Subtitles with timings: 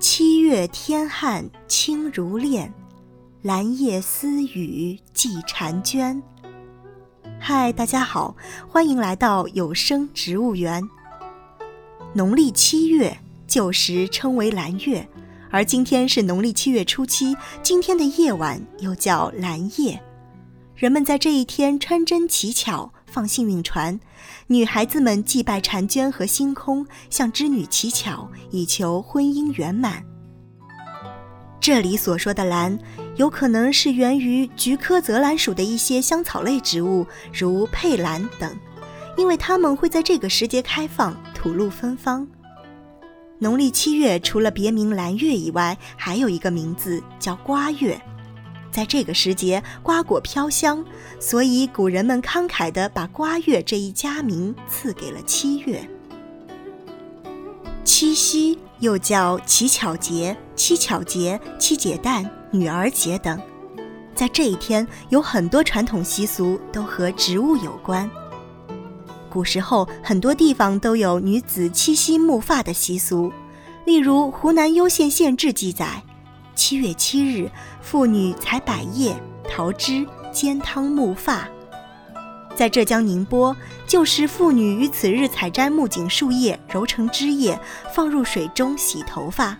[0.00, 2.72] 七月天汉清如练，
[3.42, 6.22] 兰叶私语寄婵娟。
[7.38, 8.34] 嗨，大家好，
[8.66, 10.88] 欢迎来到有声植物园。
[12.14, 13.14] 农历七月
[13.46, 15.06] 旧时称为兰月，
[15.50, 20.02] 而今天是农历七月初七，今天的夜晚又叫兰夜。
[20.74, 23.98] 人们在这一天穿针乞巧，放幸运船。
[24.46, 30.04] 女孩子们祭拜婵娟和星空，向织女乞巧，以求婚姻圆满。
[31.60, 32.78] 这里所说的兰，
[33.16, 38.56] 有可能是源于菊科泽兰属的一些香草类植物，如佩兰等，
[39.16, 42.26] 因为它们会在这个时节开放，吐露芬芳。
[43.38, 48.00] 农历七月除了别名兰月以外，还有一个名字叫瓜月。
[48.70, 50.84] 在这个时节，瓜果飘香，
[51.18, 55.88] 所以古人们慷慨地把瓜月这一佳名赐给了七月。
[57.84, 63.38] 七夕又叫乞巧节、七巧节、七姐诞、女儿节等，
[64.14, 68.08] 在这一天有很多传统习俗都和植物有关。
[69.28, 73.32] 古时候，很多地方都有女子七夕沐发的习俗，
[73.84, 76.02] 例如湖南攸县县志记载。
[76.60, 81.48] 七月七日，妇女采柏叶、桃枝煎汤沐发。
[82.54, 87.58] 在浙江宁波，旧时妇女于此日采摘木槿树叶，揉成汁液，
[87.94, 89.56] 放入水中洗头发。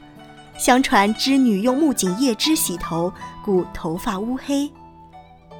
[0.58, 3.10] 相传织女用木槿叶汁洗头，
[3.42, 4.70] 故头发乌黑。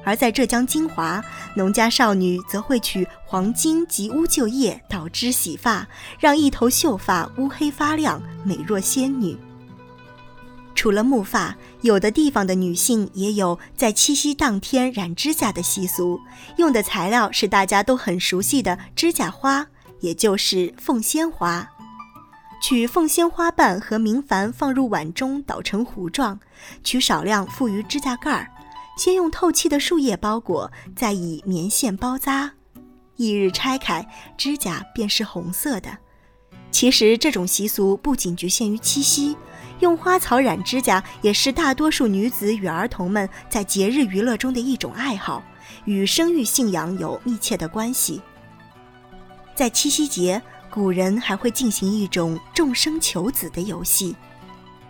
[0.05, 1.23] 而在浙江金华，
[1.55, 5.87] 农家少女则会取黄金及乌桕叶捣汁洗发，
[6.19, 9.35] 让一头秀发乌黑发亮，美若仙女。
[10.81, 16.19] 除了木发，有的地方的女性也有在七夕当天染指甲的习俗，
[16.57, 19.67] 用的材料是大家都很熟悉的指甲花，
[19.99, 21.69] 也就是凤仙花。
[22.63, 26.39] 取凤仙花瓣和明矾放入碗中捣成糊状，
[26.83, 28.49] 取少量附于指甲盖儿，
[28.97, 32.53] 先用透气的树叶包裹，再以棉线包扎，
[33.17, 35.99] 翌日拆开，指甲便是红色的。
[36.71, 39.37] 其实这种习俗不仅局限于七夕。
[39.81, 45.43] 用花草染指甲也是大多数女子与儿童们在节日娱乐中的一种爱好，
[45.85, 48.21] 与生育信仰有密切的关系。
[49.55, 54.15] 在七夕节，古人还会进行一种众生求子的游戏。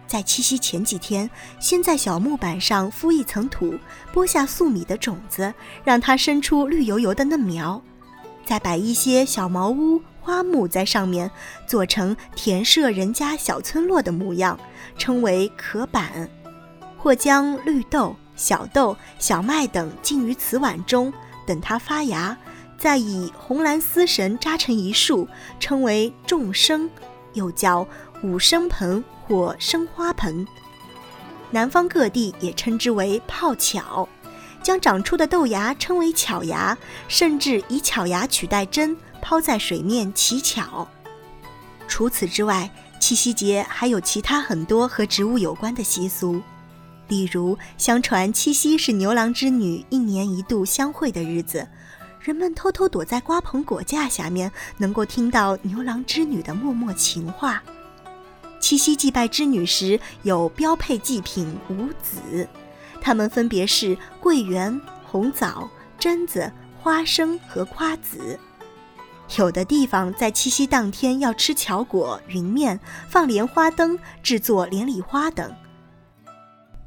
[0.08, 1.30] 在七夕前几天，
[1.60, 3.74] 先在小木板上敷一层土，
[4.12, 5.54] 播下粟米的种子，
[5.86, 7.82] 让它生出绿油油的嫩苗，
[8.46, 10.02] 再摆一些小茅屋。
[10.22, 11.30] 花木在上面
[11.68, 14.58] 做成田舍人家小村落的模样，
[14.98, 16.30] 称为壳板，
[16.98, 21.12] 或将绿豆、小豆、小麦等浸于此碗中，
[21.48, 22.38] 等它发芽，
[22.78, 25.28] 再以红蓝丝绳扎成一束，
[25.60, 26.90] 称为众生，
[27.34, 27.86] 又叫
[28.22, 30.46] 五生盆或生花盆。
[31.50, 34.08] 南方各地也称之为泡巧，
[34.64, 36.78] 将长出的豆芽称为巧芽，
[37.08, 38.98] 甚至以巧芽取代针。
[39.24, 40.88] 抛在水面乞巧。
[41.88, 42.68] 除此之外，
[43.00, 46.42] 七夕节还有其他很多和植物有关的习俗，
[47.08, 51.68] 例如，相传七夕是牛郎织女一年一度相会的日子，
[52.20, 57.62] 人们偷偷躲在瓜棚果架下面，能够听到牛郎织女的默默情话。
[58.60, 62.50] 七夕祭拜织女时，有标配祭品五子，
[63.02, 65.70] 它们分别是桂圆、红枣、
[66.00, 68.40] 榛子、花生和瓜子。
[69.38, 72.80] 有的地方在七夕当天要吃巧果、云面、
[73.10, 75.54] 放莲花灯、制作连理花等。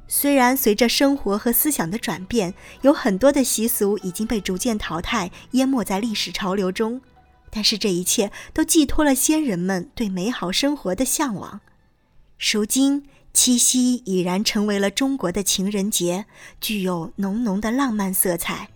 [0.07, 7.01] 虽然随着生活和思想的转变，有很多的习俗已经被逐渐淘汰，淹没在历史潮流中，
[7.51, 11.63] 但是这一切都寄托了先人们对美好生活的向往。
[12.39, 16.25] 如今，七夕已然成为了中国的情人节，
[16.61, 18.69] 具有浓浓的浪漫色彩。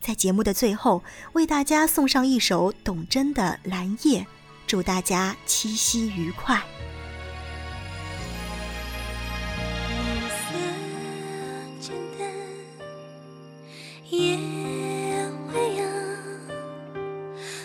[0.00, 4.20] 在节目的最后，为大家送上一首董贞的《蓝夜》，
[4.64, 6.62] 祝大家七夕愉快。
[14.08, 14.38] 夜
[15.52, 15.84] 未央，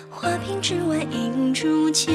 [0.10, 2.12] 花瓶之外映出秋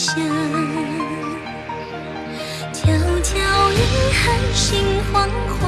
[0.00, 0.16] 归乡，
[2.72, 2.86] 迢
[3.22, 3.36] 迢
[3.70, 3.80] 银
[4.14, 4.80] 汉心
[5.12, 5.60] 惶惶，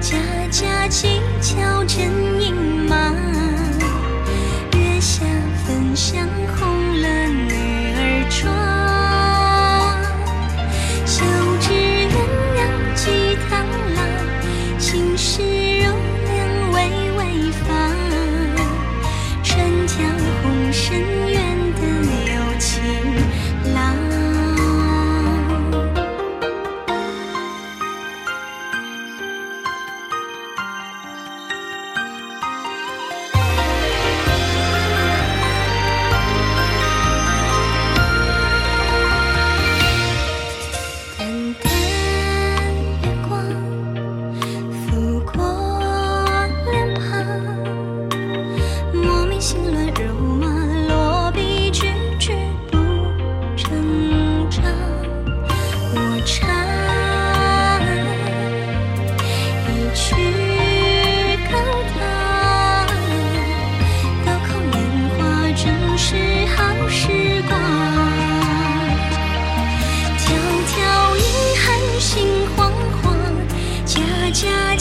[0.00, 0.14] 家
[0.48, 2.54] 家乞巧真隐
[2.88, 3.16] 忙。
[4.76, 5.24] 月下
[5.66, 6.28] 焚香
[59.94, 60.14] 曲
[61.50, 61.58] 高
[61.94, 61.98] 堂
[64.24, 64.76] 豆蔻年
[65.16, 65.18] 华
[65.52, 65.64] 正
[65.96, 66.14] 是
[66.54, 66.56] 好
[66.88, 67.08] 时
[67.48, 67.52] 光
[70.18, 70.26] 迢
[70.66, 70.76] 迢
[71.16, 71.26] 银
[71.58, 71.66] 汉
[73.86, 74.76] 家家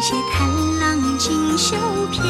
[0.00, 0.48] 尽写探
[0.80, 1.76] 郎锦绣
[2.10, 2.24] 篇。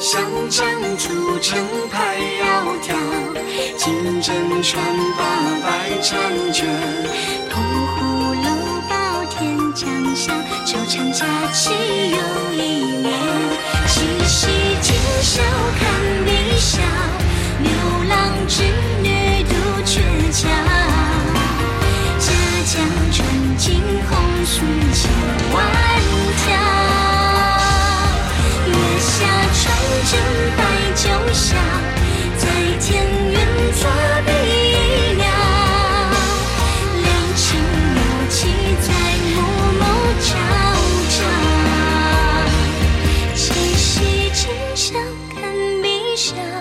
[0.00, 0.66] 湘江
[0.98, 1.58] 出城
[1.90, 2.44] 拍窈
[2.82, 2.94] 窕，
[3.76, 4.84] 金针穿
[5.16, 5.24] 八
[5.62, 5.68] 百
[6.02, 6.68] 婵娟。
[7.48, 7.62] 铜
[7.96, 8.48] 壶漏
[8.88, 11.70] 抱天将响，久长佳期
[12.10, 12.16] 又
[12.62, 12.73] 一。
[30.06, 30.20] 正
[30.56, 30.60] 白
[30.94, 31.54] 酒霄，
[32.36, 32.42] 在
[32.78, 32.84] 天
[33.32, 33.36] 愿
[33.72, 33.82] 作
[34.26, 35.24] 比翼鸟，
[37.02, 37.42] 两情
[37.94, 37.98] 若
[38.28, 38.36] 即
[38.82, 38.86] 在
[39.34, 39.36] 暮
[39.80, 39.82] 暮
[40.20, 40.26] 朝
[41.08, 41.16] 朝，
[43.34, 43.42] 七
[43.74, 43.84] 夕
[44.34, 44.42] 今
[44.74, 44.84] 宵
[45.34, 45.40] 看
[45.82, 45.84] 碧
[46.14, 46.53] 霄。